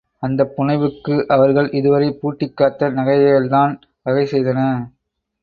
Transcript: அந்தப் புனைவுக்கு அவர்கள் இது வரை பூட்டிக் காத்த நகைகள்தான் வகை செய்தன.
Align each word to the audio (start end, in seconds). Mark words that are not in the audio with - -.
அந்தப் 0.23 0.53
புனைவுக்கு 0.55 1.27
அவர்கள் 1.27 1.69
இது 1.71 1.89
வரை 1.89 2.09
பூட்டிக் 2.13 2.57
காத்த 2.57 2.89
நகைகள்தான் 2.91 3.75
வகை 4.03 4.25
செய்தன. 4.25 4.59